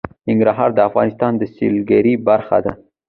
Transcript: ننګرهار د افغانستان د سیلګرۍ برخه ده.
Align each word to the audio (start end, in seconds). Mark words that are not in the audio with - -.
ننګرهار 0.27 0.69
د 0.73 0.79
افغانستان 0.89 1.31
د 1.37 1.43
سیلګرۍ 1.55 2.13
برخه 2.27 2.57
ده. 2.65 2.73